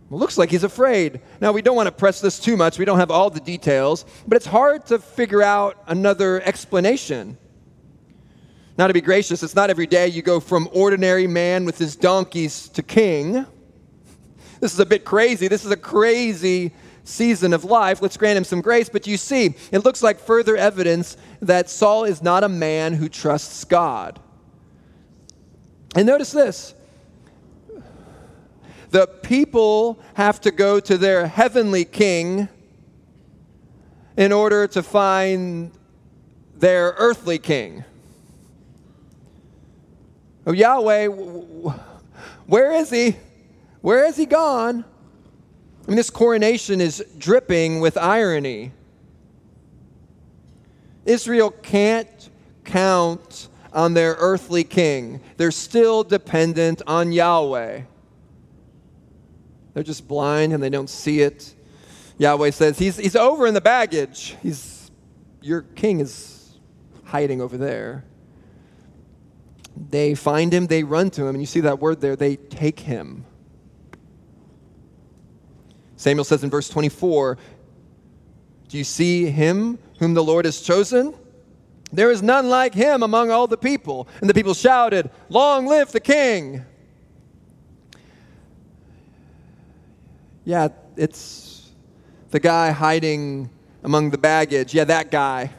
[0.09, 1.21] Well, looks like he's afraid.
[1.39, 2.79] Now, we don't want to press this too much.
[2.79, 7.37] We don't have all the details, but it's hard to figure out another explanation.
[8.77, 11.95] Now, to be gracious, it's not every day you go from ordinary man with his
[11.95, 13.45] donkeys to king.
[14.59, 15.47] This is a bit crazy.
[15.47, 16.71] This is a crazy
[17.03, 18.01] season of life.
[18.01, 18.89] Let's grant him some grace.
[18.89, 23.09] But you see, it looks like further evidence that Saul is not a man who
[23.09, 24.19] trusts God.
[25.95, 26.73] And notice this
[28.91, 32.49] the people have to go to their heavenly king
[34.17, 35.71] in order to find
[36.57, 37.85] their earthly king.
[40.45, 41.07] Oh, Yahweh,
[42.47, 43.15] where is he?
[43.81, 44.83] Where has he gone?
[45.85, 48.71] I mean, this coronation is dripping with irony.
[51.05, 52.29] Israel can't
[52.63, 57.81] count on their earthly king, they're still dependent on Yahweh.
[59.73, 61.55] They're just blind and they don't see it.
[62.17, 64.35] Yahweh says, He's, he's over in the baggage.
[64.43, 64.91] He's,
[65.41, 66.59] your king is
[67.05, 68.03] hiding over there.
[69.75, 72.79] They find him, they run to him, and you see that word there, they take
[72.79, 73.25] him.
[75.95, 77.37] Samuel says in verse 24,
[78.69, 81.13] Do you see him whom the Lord has chosen?
[81.93, 84.07] There is none like him among all the people.
[84.19, 86.65] And the people shouted, Long live the king!
[90.43, 91.69] Yeah, it's
[92.31, 93.49] the guy hiding
[93.83, 94.73] among the baggage.
[94.73, 95.51] Yeah, that guy.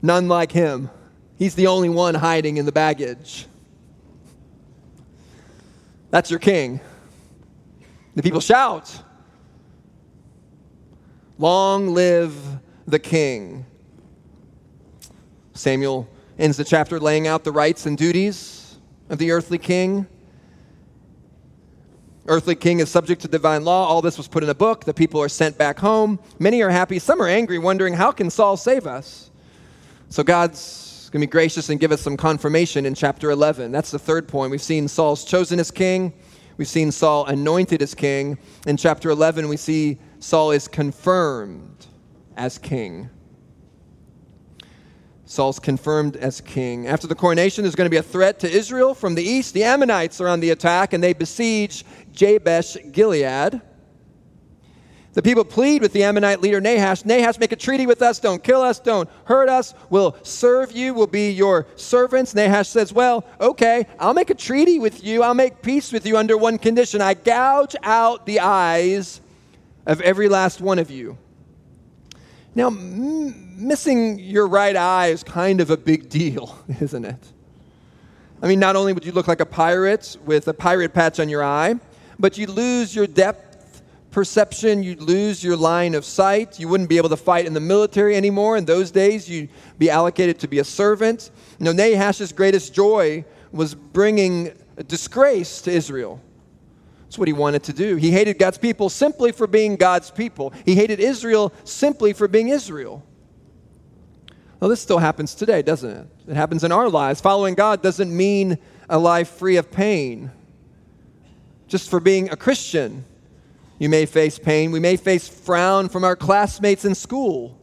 [0.00, 0.90] None like him.
[1.38, 3.46] He's the only one hiding in the baggage.
[6.10, 6.80] That's your king.
[8.14, 9.02] The people shout,
[11.38, 12.36] Long live
[12.86, 13.66] the king.
[15.52, 18.76] Samuel ends the chapter laying out the rights and duties
[19.08, 20.06] of the earthly king.
[22.26, 23.86] Earthly king is subject to divine law.
[23.86, 24.84] All this was put in a book.
[24.84, 26.18] The people are sent back home.
[26.38, 26.98] Many are happy.
[26.98, 29.30] Some are angry, wondering, how can Saul save us?
[30.08, 30.60] So God's
[31.14, 33.70] going to be gracious and give us some confirmation in chapter 11.
[33.70, 34.50] That's the third point.
[34.50, 36.12] We've seen Saul's chosen as king.
[36.56, 38.36] We've seen Saul anointed as king.
[38.66, 41.86] In chapter 11, we see Saul is confirmed
[42.36, 43.10] as king.
[45.24, 46.88] Saul's confirmed as king.
[46.88, 49.54] After the coronation, there's going to be a threat to Israel from the east.
[49.54, 53.62] The Ammonites are on the attack, and they besiege Jabesh Gilead.
[55.14, 58.18] The people plead with the Ammonite leader Nahash Nahash, make a treaty with us.
[58.18, 58.80] Don't kill us.
[58.80, 59.72] Don't hurt us.
[59.88, 60.92] We'll serve you.
[60.92, 62.34] We'll be your servants.
[62.34, 65.22] Nahash says, Well, okay, I'll make a treaty with you.
[65.22, 69.20] I'll make peace with you under one condition I gouge out the eyes
[69.86, 71.16] of every last one of you.
[72.56, 77.32] Now, m- missing your right eye is kind of a big deal, isn't it?
[78.42, 81.28] I mean, not only would you look like a pirate with a pirate patch on
[81.28, 81.76] your eye,
[82.18, 83.53] but you lose your depth
[84.14, 86.60] perception, you'd lose your line of sight.
[86.60, 88.56] You wouldn't be able to fight in the military anymore.
[88.56, 91.32] In those days, you'd be allocated to be a servant.
[91.58, 96.20] You know, Nahash's greatest joy was bringing disgrace to Israel.
[97.02, 97.96] That's what he wanted to do.
[97.96, 100.52] He hated God's people simply for being God's people.
[100.64, 103.04] He hated Israel simply for being Israel.
[104.60, 106.06] Well, this still happens today, doesn't it?
[106.28, 107.20] It happens in our lives.
[107.20, 110.30] Following God doesn't mean a life free of pain.
[111.66, 113.04] Just for being a Christian
[113.78, 114.70] you may face pain.
[114.70, 117.58] We may face frown from our classmates in school.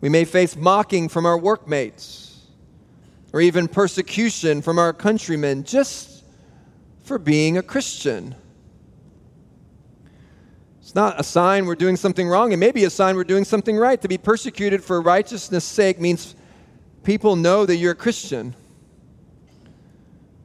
[0.00, 2.46] We may face mocking from our workmates,
[3.32, 6.24] or even persecution from our countrymen just
[7.02, 8.34] for being a Christian.
[10.80, 12.52] It's not a sign we're doing something wrong.
[12.52, 14.00] It may be a sign we're doing something right.
[14.00, 16.34] To be persecuted for righteousness' sake means
[17.04, 18.56] people know that you're a Christian.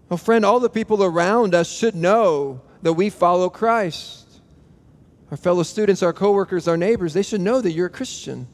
[0.10, 4.25] Well, friend, all the people around us should know that we follow Christ
[5.36, 8.48] our fellow students, our coworkers, our neighbors, they should know that you're a Christian.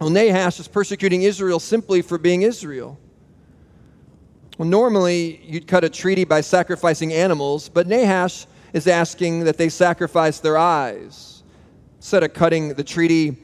[0.00, 2.96] Well, Nahash is persecuting Israel simply for being Israel.
[4.56, 9.68] Well, normally you'd cut a treaty by sacrificing animals, but Nahash is asking that they
[9.68, 11.42] sacrifice their eyes.
[11.96, 13.36] Instead of cutting the treaty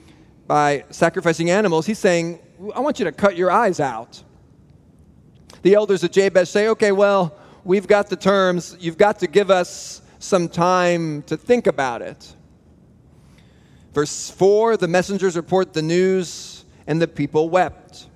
[0.47, 2.39] by sacrificing animals, he's saying,
[2.77, 4.23] I want you to cut your eyes out.
[5.63, 8.77] The elders of Jabesh say, okay, well, we've got the terms.
[8.79, 12.35] You've got to give us some time to think about it.
[13.93, 18.07] Verse 4 the messengers report the news, and the people wept.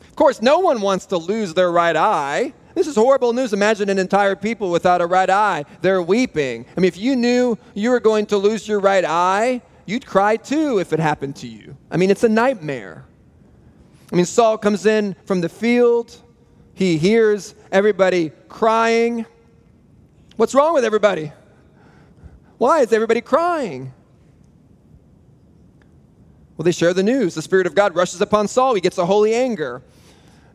[0.00, 2.52] Of course, no one wants to lose their right eye.
[2.74, 3.52] This is horrible news.
[3.52, 5.64] Imagine an entire people without a right eye.
[5.80, 6.66] They're weeping.
[6.76, 10.36] I mean, if you knew you were going to lose your right eye, you'd cry
[10.36, 11.76] too if it happened to you.
[11.90, 13.04] I mean, it's a nightmare.
[14.12, 16.20] I mean, Saul comes in from the field,
[16.74, 19.26] he hears everybody crying.
[20.36, 21.32] What's wrong with everybody?
[22.58, 23.92] Why is everybody crying?
[26.56, 27.34] Well, they share the news.
[27.34, 28.74] The Spirit of God rushes upon Saul.
[28.74, 29.82] He gets a holy anger.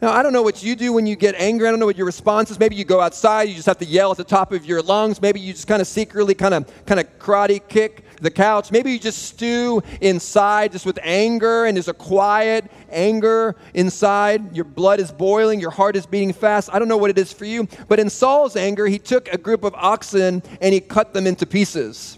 [0.01, 1.67] Now, I don't know what you do when you get angry.
[1.67, 2.59] I don't know what your response is.
[2.59, 5.21] Maybe you go outside, you just have to yell at the top of your lungs.
[5.21, 8.71] Maybe you just kind of secretly kind of kind of karate kick the couch.
[8.71, 14.55] Maybe you just stew inside just with anger and there's a quiet anger inside.
[14.55, 16.69] Your blood is boiling, your heart is beating fast.
[16.71, 19.37] I don't know what it is for you, but in Saul's anger, he took a
[19.37, 22.17] group of oxen and he cut them into pieces.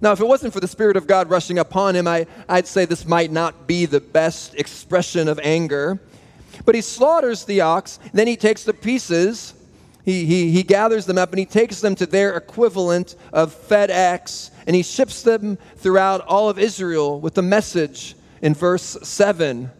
[0.00, 2.84] Now, if it wasn't for the Spirit of God rushing upon him, I, I'd say
[2.84, 6.00] this might not be the best expression of anger.
[6.64, 9.54] But he slaughters the ox, then he takes the pieces,
[10.04, 14.50] he, he, he gathers them up, and he takes them to their equivalent of FedEx,
[14.66, 19.70] and he ships them throughout all of Israel with the message in verse 7.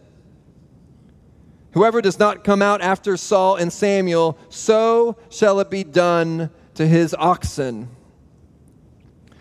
[1.73, 6.87] Whoever does not come out after Saul and Samuel, so shall it be done to
[6.87, 7.89] his oxen.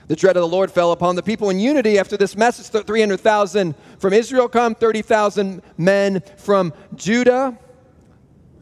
[0.06, 2.66] The dread of the Lord fell upon the people in unity after this message.
[2.66, 7.58] 300,000 from Israel come, 30,000 men from Judah.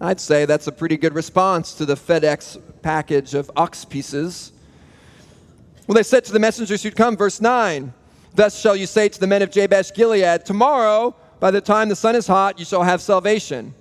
[0.02, 4.50] I'd say that's a pretty good response to the FedEx package of ox pieces.
[5.86, 7.92] Well, they said to the messengers who'd come, verse 9,
[8.34, 11.94] Thus shall you say to the men of Jabesh Gilead, Tomorrow, by the time the
[11.94, 13.74] sun is hot, you shall have salvation.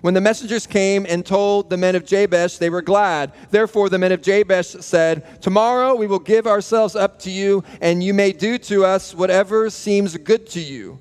[0.00, 3.32] When the messengers came and told the men of Jabesh, they were glad.
[3.50, 8.02] Therefore, the men of Jabesh said, Tomorrow we will give ourselves up to you, and
[8.02, 11.00] you may do to us whatever seems good to you.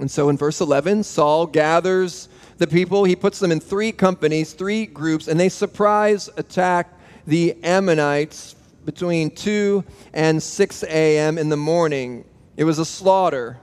[0.00, 2.28] And so in verse 11, Saul gathers
[2.58, 3.04] the people.
[3.04, 9.30] He puts them in three companies, three groups, and they surprise attack the Ammonites between
[9.30, 11.38] 2 and 6 a.m.
[11.38, 12.24] in the morning.
[12.56, 13.58] It was a slaughter.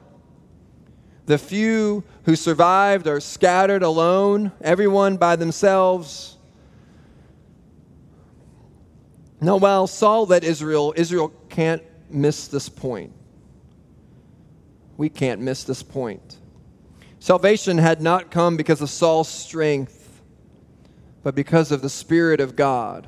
[1.28, 6.38] The few who survived are scattered alone, everyone by themselves.
[9.40, 13.14] Now, while Saul led Israel, Israel can't miss this point.
[14.98, 16.38] We can't miss this point.
[17.22, 20.24] Salvation had not come because of Saul's strength,
[21.22, 23.06] but because of the Spirit of God.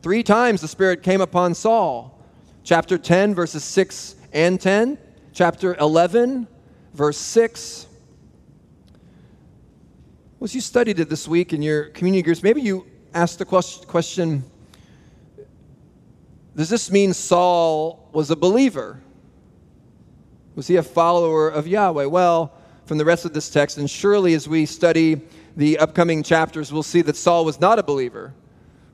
[0.00, 2.16] Three times the Spirit came upon Saul.
[2.62, 4.98] Chapter 10, verses 6 and 10,
[5.32, 6.46] chapter 11,
[6.94, 7.88] verse 6.
[10.40, 14.44] As you studied it this week in your community groups, maybe you asked the question
[16.54, 19.02] Does this mean Saul was a believer?
[20.58, 22.06] Was he a follower of Yahweh?
[22.06, 22.52] Well,
[22.84, 25.20] from the rest of this text, and surely as we study
[25.56, 28.34] the upcoming chapters, we'll see that Saul was not a believer,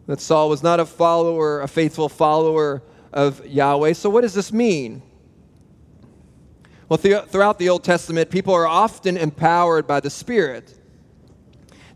[0.07, 2.83] that Saul was not a follower, a faithful follower
[3.15, 3.95] of Yahweh.
[3.95, 5.01] So, what does this mean?
[6.91, 10.79] Well, th- throughout the Old Testament, people are often empowered by the Spirit.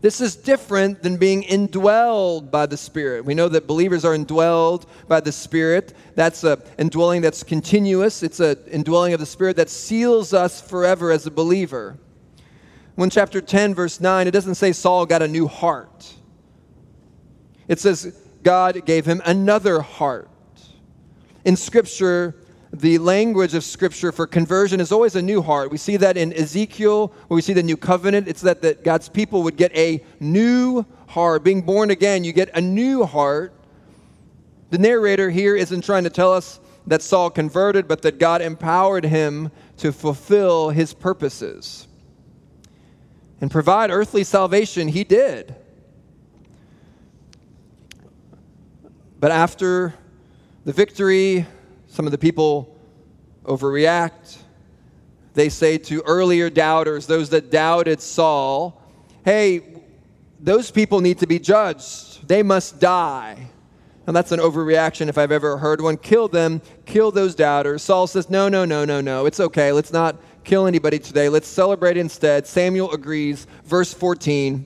[0.01, 3.25] This is different than being indwelled by the Spirit.
[3.25, 5.93] We know that believers are indwelled by the Spirit.
[6.15, 11.11] That's an indwelling that's continuous, it's an indwelling of the Spirit that seals us forever
[11.11, 11.97] as a believer.
[12.95, 16.13] When chapter 10, verse 9, it doesn't say Saul got a new heart,
[17.67, 20.29] it says God gave him another heart.
[21.45, 22.35] In Scripture,
[22.71, 25.71] the language of Scripture for conversion is always a new heart.
[25.71, 28.27] We see that in Ezekiel, where we see the new covenant.
[28.27, 31.43] It's that, that God's people would get a new heart.
[31.43, 33.53] Being born again, you get a new heart.
[34.69, 39.03] The narrator here isn't trying to tell us that Saul converted, but that God empowered
[39.03, 41.87] him to fulfill his purposes.
[43.41, 45.55] And provide earthly salvation, he did.
[49.19, 49.95] But after
[50.65, 51.47] the victory
[51.99, 52.79] some of the people
[53.43, 54.37] overreact.
[55.33, 58.81] They say to earlier doubters, those that doubted Saul,
[59.25, 59.83] hey,
[60.39, 62.25] those people need to be judged.
[62.25, 63.49] They must die.
[64.07, 65.97] And that's an overreaction if I've ever heard one.
[65.97, 67.83] Kill them, kill those doubters.
[67.83, 69.25] Saul says, no, no, no, no, no.
[69.25, 69.73] It's okay.
[69.73, 71.27] Let's not kill anybody today.
[71.27, 72.47] Let's celebrate instead.
[72.47, 73.45] Samuel agrees.
[73.65, 74.65] Verse 14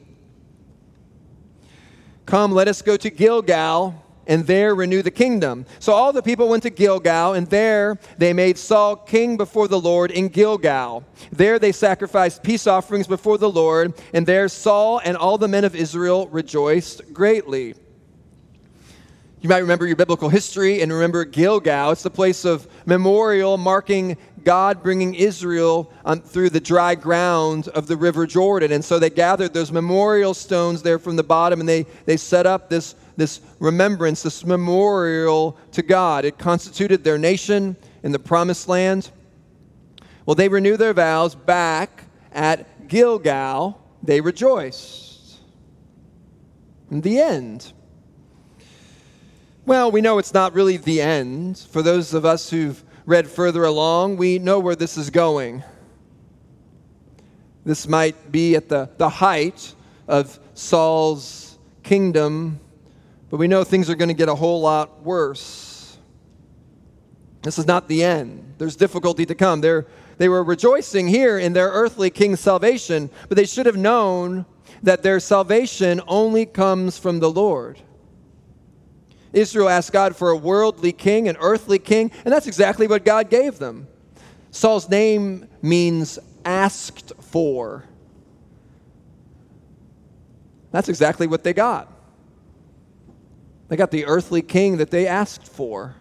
[2.28, 5.66] Come, let us go to Gilgal and there renew the kingdom.
[5.80, 9.80] So all the people went to Gilgal, and there they made Saul king before the
[9.80, 11.04] Lord in Gilgal.
[11.32, 15.66] There they sacrificed peace offerings before the Lord, and there Saul and all the men
[15.66, 17.76] of Israel rejoiced greatly.
[19.44, 21.92] You might remember your biblical history and remember Gilgal.
[21.92, 24.16] It's the place of memorial marking
[24.46, 28.72] God bringing Israel on, through the dry ground of the river Jordan.
[28.72, 32.46] And so they gathered those memorial stones there from the bottom and they, they set
[32.46, 36.26] up this this remembrance, this memorial to God.
[36.26, 39.12] It constituted their nation in the promised land.
[40.26, 43.80] Well, they renew their vows back at Gilgal.
[44.02, 45.38] They rejoiced.
[46.92, 47.74] In the end,
[49.66, 51.58] well, we know it's not really the end.
[51.58, 55.64] For those of us who've read further along, we know where this is going.
[57.66, 59.74] This might be at the, the height
[60.10, 62.60] of Saul's kingdom
[63.34, 65.98] but we know things are going to get a whole lot worse.
[67.42, 68.54] This is not the end.
[68.60, 69.60] There's difficulty to come.
[69.60, 69.88] They're,
[70.20, 74.46] they were rejoicing here in their earthly king's salvation, but they should have known
[74.84, 77.80] that their salvation only comes from the Lord.
[79.34, 83.32] Israel asked God for a worldly king, an earthly king, and that's exactly what God
[83.32, 83.88] gave them.
[84.52, 87.84] Saul's name means asked for.
[90.70, 91.93] That's exactly what they got.
[93.74, 95.96] They got the earthly king that they asked for.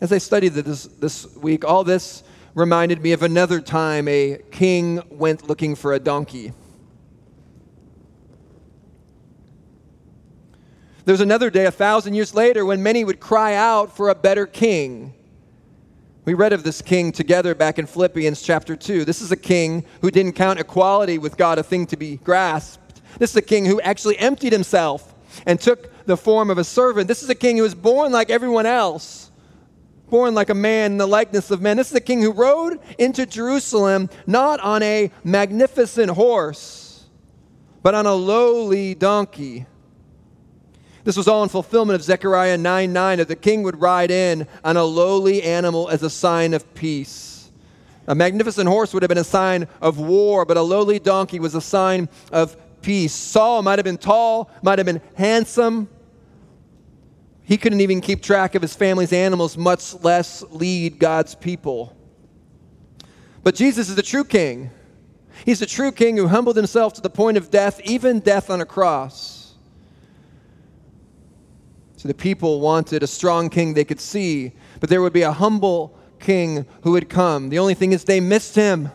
[0.00, 2.22] As I studied this this week, all this
[2.54, 6.54] reminded me of another time a king went looking for a donkey.
[11.04, 14.46] There's another day, a thousand years later, when many would cry out for a better
[14.46, 15.12] king.
[16.24, 19.04] We read of this king together back in Philippians chapter 2.
[19.04, 22.85] This is a king who didn't count equality with God a thing to be grasped
[23.18, 25.14] this is a king who actually emptied himself
[25.46, 27.08] and took the form of a servant.
[27.08, 29.30] This is a king who was born like everyone else,
[30.08, 31.76] born like a man in the likeness of man.
[31.76, 37.06] This is a king who rode into Jerusalem not on a magnificent horse,
[37.82, 39.66] but on a lowly donkey.
[41.04, 44.48] This was all in fulfillment of Zechariah 9 9, that the king would ride in
[44.64, 47.48] on a lowly animal as a sign of peace.
[48.08, 51.54] A magnificent horse would have been a sign of war, but a lowly donkey was
[51.54, 52.56] a sign of
[52.86, 53.12] peace.
[53.12, 55.88] Saul might have been tall, might have been handsome.
[57.42, 61.96] He couldn't even keep track of his family's animals, much less lead God's people.
[63.42, 64.70] But Jesus is the true king.
[65.44, 68.60] He's the true king who humbled himself to the point of death, even death on
[68.60, 69.54] a cross.
[71.96, 75.32] So the people wanted a strong king they could see, but there would be a
[75.32, 77.48] humble king who would come.
[77.48, 78.90] The only thing is, they missed him.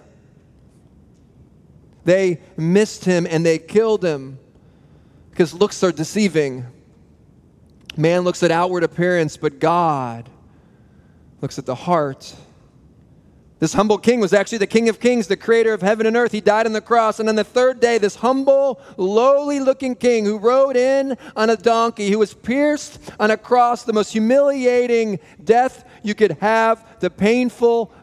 [2.03, 4.39] They missed him and they killed him
[5.29, 6.65] because looks are deceiving.
[7.97, 10.29] Man looks at outward appearance, but God
[11.41, 12.35] looks at the heart.
[13.61, 16.31] This humble king was actually the King of Kings, the creator of heaven and earth.
[16.31, 17.19] He died on the cross.
[17.19, 21.55] And on the third day, this humble, lowly looking king who rode in on a
[21.55, 27.11] donkey, who was pierced on a cross, the most humiliating death you could have, the
[27.11, 27.93] painful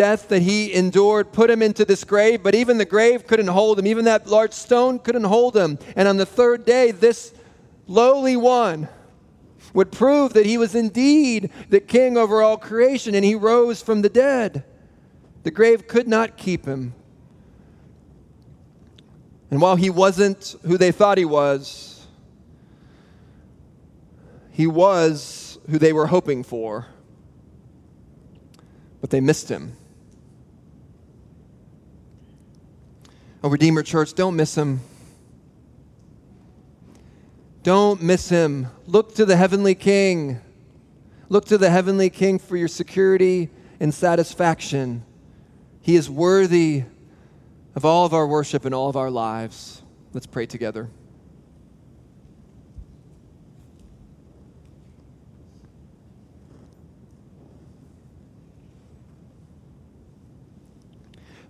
[0.00, 2.42] death that he endured, put him into this grave.
[2.42, 5.78] But even the grave couldn't hold him, even that large stone couldn't hold him.
[5.94, 7.34] And on the third day, this
[7.86, 8.88] lowly one,
[9.74, 14.00] would prove that he was indeed the king over all creation and he rose from
[14.00, 14.64] the dead.
[15.42, 16.94] The grave could not keep him.
[19.50, 22.06] And while he wasn't who they thought he was,
[24.50, 26.86] he was who they were hoping for.
[29.02, 29.76] But they missed him.
[33.42, 34.80] Oh, Redeemer Church, don't miss him.
[37.62, 38.68] Don't miss him.
[38.86, 40.40] Look to the heavenly King.
[41.30, 45.04] Look to the heavenly King for your security and satisfaction.
[45.80, 46.84] He is worthy
[47.74, 49.80] of all of our worship and all of our lives.
[50.12, 50.90] Let's pray together.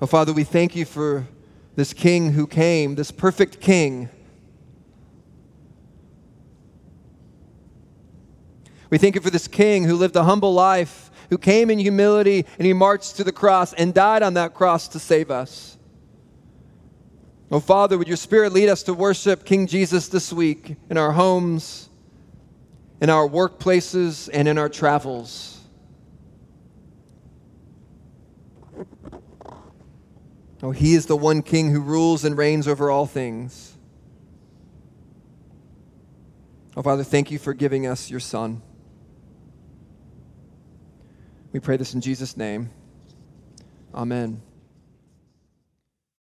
[0.01, 1.27] Oh, Father, we thank you for
[1.77, 4.09] this King who came, this perfect King
[8.91, 12.45] We thank you for this king who lived a humble life, who came in humility,
[12.59, 15.79] and he marched to the cross and died on that cross to save us.
[17.53, 21.13] Oh, Father, would your Spirit lead us to worship King Jesus this week in our
[21.13, 21.89] homes,
[23.01, 25.60] in our workplaces, and in our travels.
[30.63, 33.77] Oh, he is the one king who rules and reigns over all things.
[36.77, 38.63] Oh, Father, thank you for giving us your Son.
[41.53, 42.71] We pray this in Jesus' name.
[43.95, 44.43] Amen.